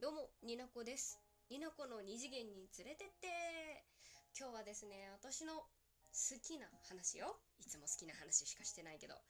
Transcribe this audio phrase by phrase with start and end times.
[0.00, 1.20] どうも、になこです。
[1.50, 3.84] になこの二次元に連れてって
[4.32, 9.20] 今日はですね、私の好きな話を、いつも好きな話しかしてないけど、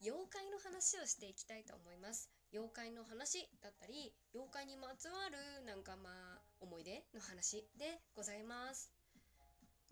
[0.00, 2.32] 妖怪の話をしていきたいと思います。
[2.56, 8.96] 妖怪の話だったり、妖怪にまつわるなんかまあ、思い出の話でございます。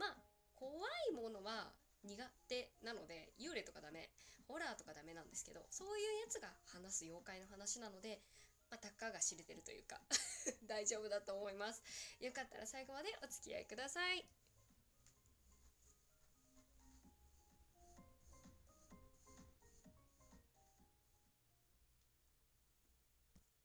[0.01, 0.17] まあ、
[0.57, 1.77] 怖いものは
[2.09, 2.17] 苦
[2.49, 4.09] 手なので、幽霊とかダメ、
[4.49, 8.25] ホラーとかダメなんですけど、そういうやつが話す妖怪の話なので、
[8.73, 10.01] まあ、たかが知れてるというか
[10.67, 11.83] 大丈夫だと思います。
[12.21, 14.27] よかったら最後までお付き合いください。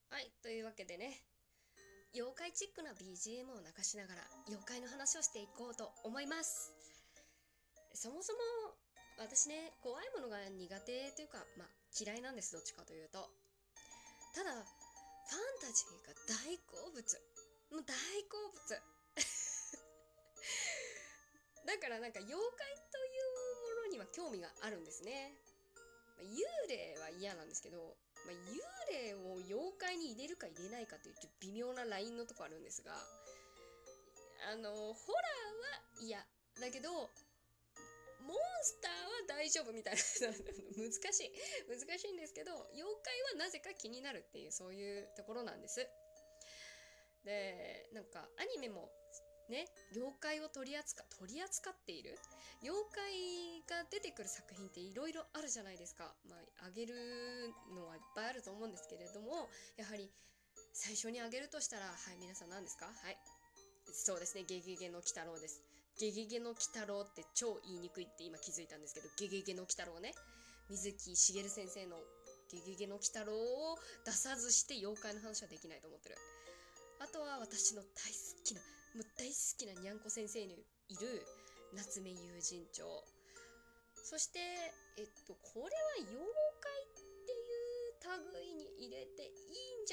[0.09, 1.21] はい、というわけでね、
[2.13, 6.73] 妖怪チックな BGM を流しながら妖怪の話をしていこうと思います。
[7.94, 8.40] そもそも
[9.18, 11.68] 私ね、怖いものが苦手というか、まあ
[11.99, 13.30] 嫌いなんです、どっちかというと。
[14.34, 14.66] ただ、
[15.27, 17.04] ファンタジーが大好物。
[17.72, 17.98] もう大
[18.31, 18.63] 好物。
[21.68, 22.40] だからなんか妖怪
[22.91, 23.24] という
[23.76, 25.37] ものには興味があるんですね。
[26.15, 33.05] まあ幽霊は嫌なんですけど、まあ、幽霊を妖怪に入れるか入れないかというちょっと微妙なラインのとこあるんですが、
[34.49, 35.24] あの、ホラー
[35.74, 36.26] は嫌。
[36.59, 37.12] だけど、
[38.28, 38.98] モンスターは
[39.28, 40.02] 大丈夫みたいな。
[40.76, 41.32] 難しい。
[41.68, 45.88] 難しいんですけど妖怪はなぜか気になるっていうそういうところなんです。
[47.24, 48.90] でなんかアニメも
[49.50, 52.18] ね妖怪を取り扱取り扱っている？
[52.64, 56.14] 妖怪が出てくる作品っていろいろあるじゃないですか。
[56.26, 60.12] まああげるのはいっぱいあると思うんですけれどもやはり
[60.74, 62.88] 最初にあげるとしたらはい皆さん何ですか？
[62.88, 63.18] はい。
[63.94, 64.44] そうですね。
[64.44, 65.62] ゲゲゲの鬼太郎です。
[66.00, 70.13] ゲゲゲの鬼太郎って超言いにくいって今気づいたんですけど、ゲゲゲの鬼太郎ね。
[70.69, 71.97] 水木しげる先生の
[72.51, 76.16] ゲゲゲの鬼太郎を出さずして妖怪の話はできないと思ってる。
[77.00, 78.62] あとは私の大好きな、
[78.94, 81.25] もう大好きなにゃんこ先生にいる
[81.73, 82.85] 夏目友人帳。
[84.03, 84.40] そして、
[84.97, 87.78] えっと、これは妖怪っていう
[88.38, 89.87] 類に入れていいん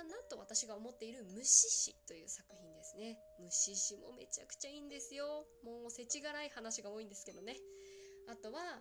[0.00, 3.18] じゃなと私が思っている虫師という作品ですね。
[3.38, 5.44] 虫師もめちゃくちゃいいんですよ。
[5.64, 7.56] もう世知辛い話が多いんですけどね。
[8.28, 8.80] あとは、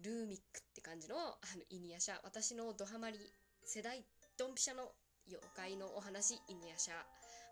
[0.00, 2.16] ルーミックって感じの、あの、イニヤシャ。
[2.24, 3.18] 私のドハマり
[3.64, 4.04] 世代
[4.38, 4.88] ドンピシャの
[5.28, 6.94] 妖怪のお話、イニヤシャ。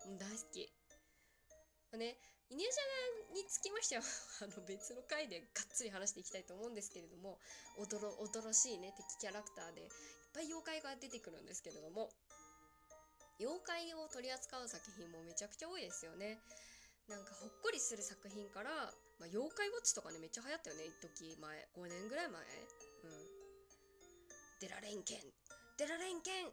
[0.08, 0.72] もう大好き。
[1.98, 2.16] ね、
[2.48, 4.02] イニヤシャにつきましては、
[4.42, 7.38] あの別の回でがっつり話していきたいと思うんですけれども、
[7.76, 9.88] おどろ、おどろしいね、敵キャラクターで、いっ
[10.32, 12.10] ぱい妖怪が出てくるんですけれども、
[13.42, 16.38] 妖怪を取り扱う作品もめちゃくちゃ多いですよね。
[17.10, 18.70] なんかほっこりする作品から、
[19.18, 21.68] まあ、妖怪ウォッチとかね、めっちゃ流行ったよね、一時前。
[21.74, 22.46] 5年ぐらい前う
[23.10, 23.42] ん。
[24.62, 25.26] デラレンケン
[25.74, 26.50] デラレンケンっ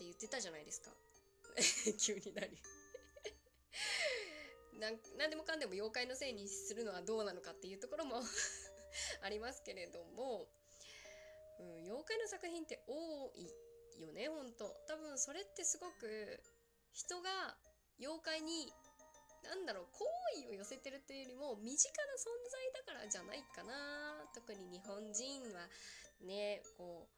[0.00, 0.88] て言ってたじゃないですか。
[2.00, 2.56] 急になり
[4.80, 4.96] なん。
[5.20, 8.22] なんでもかんでも妖怪のせいにするのはどうなのかっていうところも
[9.20, 10.48] ありますけれども、
[11.60, 13.65] うん、妖怪の作品って多い
[14.00, 14.64] よね、ほんと。
[14.86, 16.40] 多分それってすごく
[16.92, 17.56] 人が
[17.98, 18.72] 妖怪に
[19.46, 20.04] なんだろう、好
[20.42, 24.26] 意を寄せてるというよりも身近な存在だからじゃないかな。
[24.34, 25.70] 特に日本人は
[26.26, 27.16] ね、こう、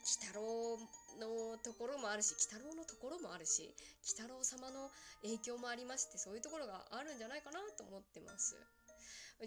[0.00, 0.78] 鬼太郎
[1.18, 3.74] のところもあるし、鬼太郎のところもあるし、
[4.06, 4.90] 鬼太郎様の
[5.22, 8.56] 影響もありまして、そういうところがあるんじゃないかなと思ってます。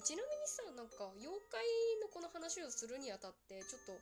[0.03, 1.63] ちなみにさ、なんか、妖怪
[2.01, 3.93] のこの話をするにあたって、ちょっと、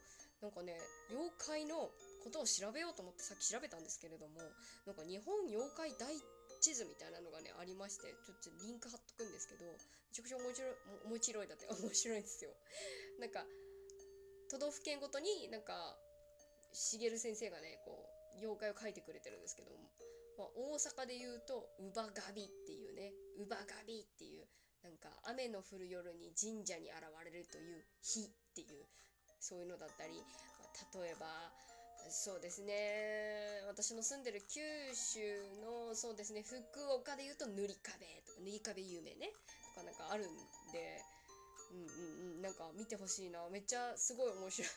[0.41, 0.79] なんかね、
[1.11, 1.91] 妖怪の
[2.21, 4.39] ことを調べようと思ってさっき調べたんですけれども、
[4.85, 6.13] なんか日本妖怪大
[6.61, 9.73] 地図みたいなのがね、ありまして、ちょっとリンク貼っとくんですけど、め
[10.13, 10.73] ちゃくちゃ面白い、
[11.09, 12.53] 面白いだって、 面白いんですよ。
[13.19, 13.45] なんか、
[14.49, 15.97] 都道府県ごとになんか、
[16.71, 18.05] しげる先生がね、こ
[18.35, 19.91] う、妖怪を描いてくれてるんですけども、
[20.37, 24.47] まあ、大阪で言うと、乳母ガビっていうね、乳母ガビっていう、
[24.83, 28.87] なんか、雨の降る夜に神社に現れるという日っていう、
[29.39, 30.25] そういうのだったり、ま
[30.69, 31.51] あ、例えば、
[32.09, 33.61] そうですね。
[33.67, 34.59] 私の住んでる九
[34.95, 35.19] 州
[35.61, 36.57] の、そうですね、福
[36.93, 39.31] 岡で言うと塗り壁とか、塗り壁有名ね。
[39.75, 40.33] とかなんかあるん
[40.71, 41.01] で、
[41.71, 43.47] うんうんうん、なんか見てほしいな。
[43.49, 44.69] めっちゃすごい面白い。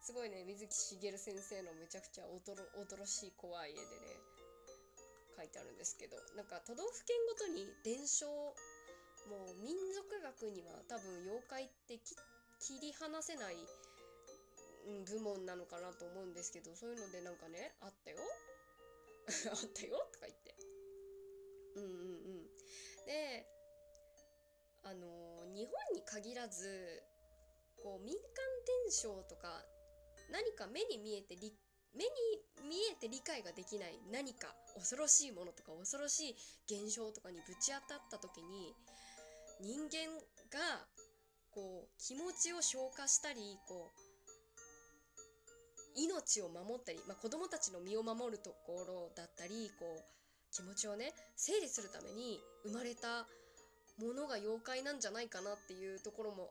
[0.00, 3.86] すごいね、水木しげる先生のめちゃくちゃおどろ、驚しい怖い絵でね、
[5.36, 8.26] 書いてあるんですけど、なんか都道府県ごとに伝承、
[9.28, 12.00] もう民族学には多分妖怪って
[12.58, 13.56] 切り離せない
[14.86, 18.18] うん部門なのかなと思うんですけどそういうのでなんかねあったよ。
[19.52, 20.56] あったよとか言って。
[21.76, 21.94] うんうんう
[22.40, 22.50] ん。
[23.06, 23.46] で
[24.82, 27.02] あのー日本に限らず
[27.82, 28.22] こう民間
[28.84, 29.64] 伝承とか
[30.30, 31.52] 何か目に見えてり
[31.92, 32.10] 目に
[32.68, 36.36] 見えて理解ができない何か恐ろしいものとか恐ろしい
[36.66, 38.74] 現象とかにぶち当たった時に
[39.60, 40.14] 人間
[40.48, 40.86] が
[41.50, 44.09] こう気持ちを消化したりこう
[45.96, 53.26] 命を守ったり、まあ、子供たちの身を守るところだったりこう気持ちをね整理するために生まれた
[54.00, 56.50] ものが妖怪なんじゃないかなっていうところも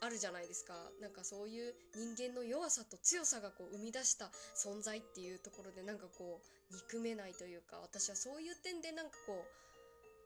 [0.00, 0.72] あるじゃないですか。
[1.00, 9.44] なんかそういう人間の弱さと強さがこう生み出した存在っていうところでなんかこう憎めないというか私はそういう点でなんかこ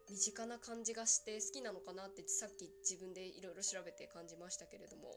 [0.09, 5.15] う身近な感じがして好きなのかなってさっき自分でいろいろ調べて感じましたけれども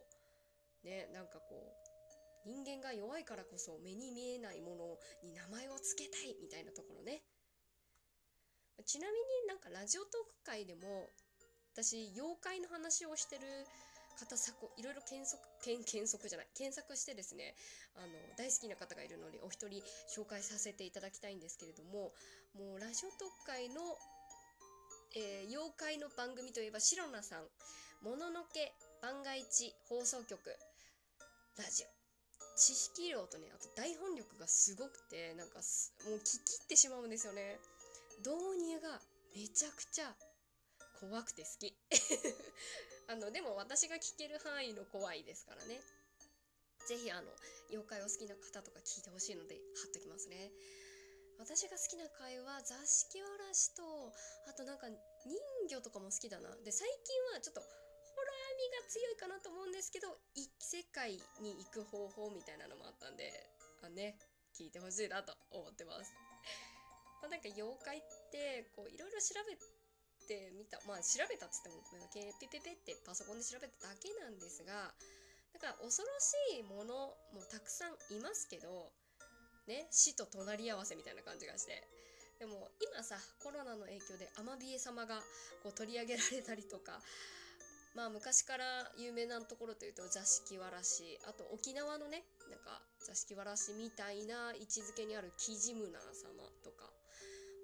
[0.84, 1.93] ねなんかこう
[2.46, 7.24] 人間が弱いからこそ目に見えないものに名前を付けたいみたいなところね。
[8.86, 11.08] ちなみになんかラジオトーク界でも
[11.74, 13.42] 私妖怪の話をしてる
[14.18, 17.56] 方さこいろいろ検索検検索じゃない検索してですね
[17.96, 22.14] あの大好きな方がいるのでお一人紹介させていただきたいんですけれども
[22.54, 23.82] もうラジオ特会の、
[25.16, 27.46] えー、妖怪の番組といえばシロナさん
[28.06, 30.38] 「もののけ番外地放送局
[31.58, 31.88] ラジオ」
[32.56, 35.60] 知識量とねあと台本力がすごくてなんか
[36.06, 37.60] もう聞き入ってしまうんですよね。
[38.20, 39.02] 導入が
[39.36, 40.14] めちゃくちゃ
[41.00, 41.76] 怖くて好き。
[43.10, 45.82] あのでも私が聞ける範囲の怖いですからね。
[46.88, 47.32] 是非あの
[47.70, 50.52] 妖怪お好きな方とか聞いてほしいので貼っときますね。
[51.40, 53.84] 私が好きな回は座敷わらしと
[54.48, 55.00] あとなんか人
[55.70, 56.56] 魚とかも好きだな。
[56.64, 57.64] で最近はちょっと
[58.70, 63.32] が強いかなと思うんですけど異世界に行く方法みたいなのもあったんで
[63.84, 64.16] あね
[64.54, 66.14] 聞いてほしいなと思ってます、
[67.22, 68.02] まあ、なんか妖怪っ
[68.32, 69.58] てこういろいろ調べ
[70.28, 71.82] てみたまあ調べたっつっても
[72.14, 74.94] ペペペペってパソコンで調べただけなんですが
[75.52, 78.94] だから恐ろしいものもたくさんいますけど
[79.68, 81.84] ね死と隣り合わせみたいな感じがして。
[82.40, 85.24] でも今さコロナの影響でアマビエ様が
[85.64, 87.00] こう取り上げられたりとか
[87.96, 88.66] まあ昔から
[88.98, 96.90] 有名なところというと座敷わらしあと沖縄のねなんか座敷わらしみたいな位置づけにあるキジムナー様とか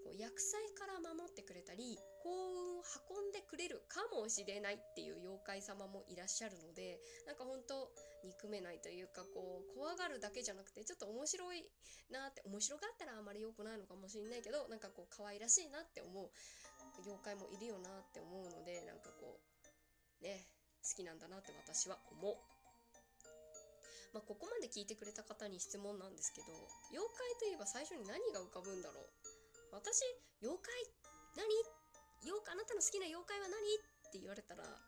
[0.06, 7.90] こう薬剤から守ってくれたり幸運を運んでくれるかもしれないっていう妖怪様もいらっしゃるのでなんか本当
[8.26, 11.66] 憎めないというかこう怖がるだけじゃなくてちょっと面白い
[12.12, 16.30] なって面白がったらあまり良くないのかもしれないけどなんかこう可愛らしいなって思う
[17.06, 19.59] 妖怪もいるよなって思うのでなんかこう
[20.22, 20.48] ね
[20.84, 22.36] 好きなんだなって私は思う。
[24.10, 26.50] まあ、ここまで聞いてくれた方に質問なんですけど
[26.90, 29.06] 妖怪といえば最初に何が浮かぶんだろう。
[29.70, 30.02] 私
[30.42, 30.74] 妖怪
[31.38, 31.46] 何？
[32.26, 33.62] 妖怪あなたの好きな妖怪は何？
[33.62, 34.82] って言われたらなんか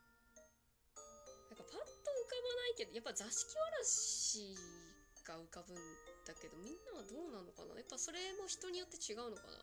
[1.54, 4.58] パッと浮かばないけどやっぱ座敷わらし
[5.22, 5.78] が浮かぶん
[6.26, 7.78] だけどみんなはどうなのかな？
[7.78, 9.62] やっぱそれも人によって違うのかな？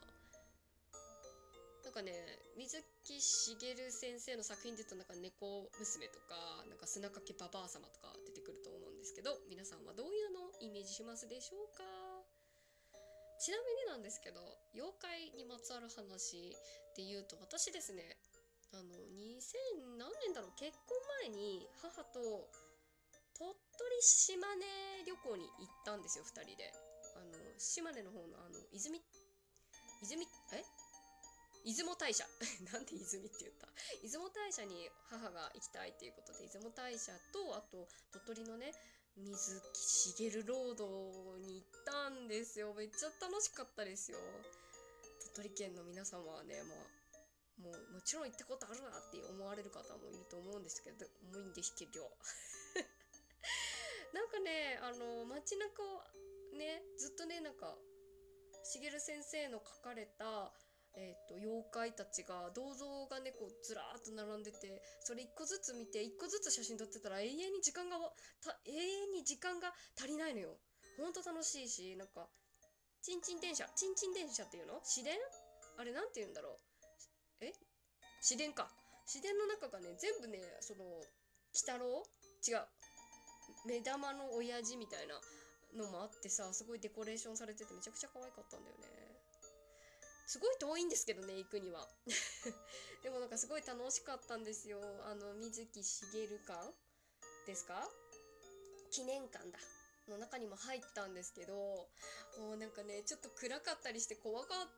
[1.99, 2.15] かね
[2.55, 11.83] 水木しげる先生の作品で言うとなんか猫娘とかなんか砂かけババア様とか出てくると思うんですけど皆さんはどういうのをイメージしますでしょうか？
[13.43, 14.39] ちなみになんですけど
[14.75, 16.55] 妖怪にまつわる話
[16.95, 18.03] で言うと私ですね
[18.75, 20.55] あの2000何年だろう？
[20.55, 20.95] 結婚
[21.27, 22.47] 前に母と
[23.35, 26.71] 鳥取島根旅行に行ったんですよ2人で。
[27.19, 29.03] あの島根の方のあの泉
[30.03, 30.23] 泉
[30.55, 30.63] え？
[31.75, 32.25] 出雲大社。
[32.73, 33.69] なんで泉って言った？
[34.03, 38.73] 出雲大社に母が行きたいっていうことで出雲大社とあと鳥取のね
[39.17, 42.73] 水木しげるロードに行ったんですよ。
[42.75, 44.19] めっちゃ楽しかったですよ。
[45.35, 46.79] 鳥取県の皆様はねまあ
[47.59, 52.17] もうもちろん行ったことあるわって思われる方もいると思うんですけど重いんですけど。
[54.15, 56.03] なんかねあの街中を
[56.53, 57.77] ねずっとねなんか
[58.65, 60.53] しげる先生の書かれた
[60.99, 68.03] えーと、妖怪たちが銅像がねこうずらーっと並んでてそれ一個ずつ見て一個ずつ写真撮ってたら永遠に時間が
[68.43, 70.59] た永遠に時間が足りないのよ。
[70.99, 72.27] ほんと楽しいしなんか
[72.99, 74.83] ちんちん電車ちんちん電車っていうの？
[74.83, 75.15] 市電？
[75.79, 76.59] あれなんて言うんだろ
[77.39, 77.47] う。
[77.47, 77.55] え？
[78.21, 78.67] 市電か。
[79.07, 81.07] 市電の中がね全部ねその鬼
[81.55, 82.03] 太郎？
[82.43, 82.67] 違う。
[83.71, 85.15] 目玉の親父みたいな
[85.79, 88.98] のもあってさすごいデコレーションされててめちゃくちゃ可愛かったんだよね。
[90.29, 91.89] すごい遠いんですけどね行くには。
[93.03, 94.79] でもなんかすごい楽しかったんですよ。
[95.07, 96.71] あの水木しげる館
[97.47, 97.89] ですか？
[98.91, 99.59] 記念館だ。
[100.09, 101.55] の中にも入ったんですけど
[102.39, 104.69] もうなんかねちょっと暗かったりして怖かっ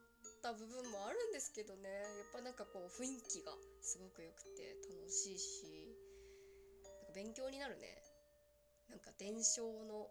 [0.43, 1.89] た部分もあるんですけどね。
[1.91, 5.97] やっぱなんかこう雰囲気がすごく良くて楽しいし
[6.85, 8.03] なんか勉強になるね。
[8.89, 10.11] なんか伝承の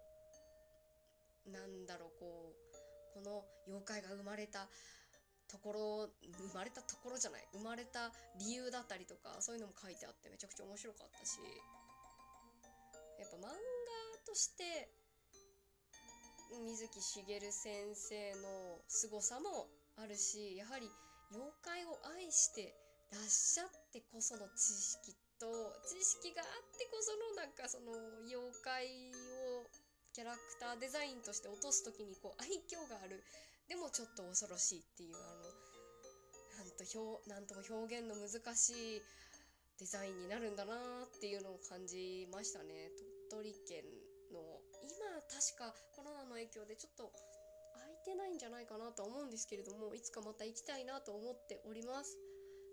[1.47, 4.69] なんだろうこうこの妖怪が生まれた
[5.49, 11.41] ところ生まれたところじゃない生まれた理由だったりとかそういうのも書いてあってめちゃくちゃ面白かったし
[13.17, 13.57] やっぱ漫画
[14.25, 14.87] として
[16.65, 20.89] 水木しげる先生の凄さもあるしやはり
[21.33, 22.73] 妖怪を愛して
[23.11, 25.49] らっしゃってこその知識と
[25.85, 27.93] 知識があってこそのなんかその
[28.25, 28.85] 妖怪
[29.49, 29.65] を
[30.13, 33.23] キャラクターデザインとして落とす時にこう愛嬌がある
[33.89, 35.49] ちょっと恐ろしいっていうあの
[36.57, 39.01] なんと表なんとも表現の難しい
[39.79, 40.75] デザインになるんだな
[41.07, 42.91] っていうのを感じましたね。
[43.31, 43.83] 鳥取県
[44.33, 44.41] の
[44.83, 47.13] 今確かコロナの影響でちょっと
[47.77, 52.17] 空いてないんじゃないかなと思うんですけれどもいつかまた行きたいなと思っております。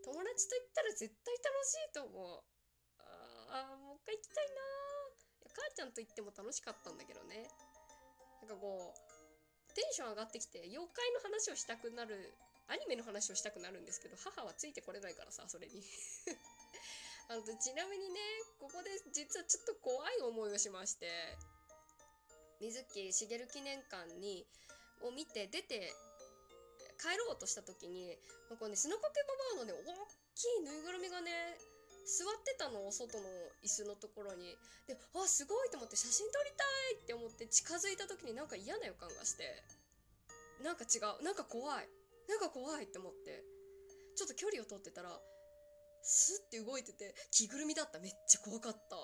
[0.05, 2.43] 友達と行ったら絶対楽しいと思う。
[3.55, 4.63] ああもう一回行きたいな
[5.43, 7.49] いや母ちゃんと行っても楽しかったんだけどね。
[8.43, 9.06] なんかこう
[9.77, 12.33] テンション上がってきて妖怪の話をしたくなる
[12.73, 15.85] アニメの話をしたくなるんですけど母はついてこれないからさそれに。
[17.29, 18.21] あのちなみにね
[18.61, 21.11] ここで実はちょっと怖い思いをしまして
[22.61, 24.47] 水木しげる記念館に
[25.03, 25.93] を見て出て
[27.03, 28.17] 帰ろうとした時に
[28.49, 30.07] なんかね砂かけばばあのね大
[30.37, 31.59] きいぬいぐるみがね
[32.07, 33.27] 座ってたの外の
[33.67, 34.55] 椅子のところに。
[34.87, 39.63] であすごいと思って写真撮りたいって思って近づいた時になんか嫌な予感がして。
[40.63, 41.25] なんか違う。
[41.25, 41.89] なんか怖い。
[42.29, 43.45] なんか怖いって思って。
[44.17, 45.11] ちょっと距離を取ってたら
[46.03, 47.99] スッて動いてて着ぐるみだった。
[47.99, 48.97] めっちゃ怖かった。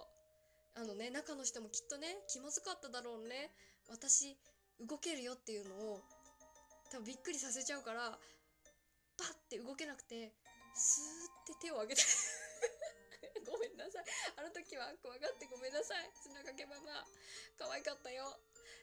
[0.80, 3.50] あのね中の人もきっとね気まずかっただろうね。
[3.90, 4.38] 私
[4.80, 6.00] 動けるよっていうのを
[6.90, 8.18] 多分びっくりさせちゃうから
[9.18, 10.32] パッて動けなくて
[10.74, 12.02] スーって手を挙げて
[13.46, 14.04] ごめんなさい。
[14.36, 16.10] あの時は怖がってごめんなさい。
[16.14, 17.06] 砂かけママ
[17.58, 18.38] 可愛かったよ。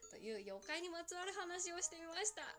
[0.10, 2.56] という妖怪にまつわる話をしてみました。